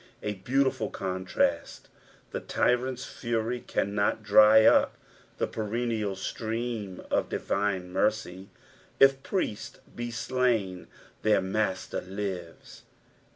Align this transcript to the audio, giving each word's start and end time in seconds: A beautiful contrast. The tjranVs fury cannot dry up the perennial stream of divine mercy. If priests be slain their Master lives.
A 0.23 0.33
beautiful 0.33 0.89
contrast. 0.89 1.87
The 2.31 2.41
tjranVs 2.41 3.05
fury 3.05 3.59
cannot 3.59 4.23
dry 4.23 4.65
up 4.65 4.95
the 5.37 5.45
perennial 5.45 6.15
stream 6.15 7.03
of 7.11 7.29
divine 7.29 7.91
mercy. 7.93 8.49
If 8.99 9.21
priests 9.21 9.79
be 9.95 10.09
slain 10.09 10.87
their 11.21 11.39
Master 11.39 12.01
lives. 12.01 12.81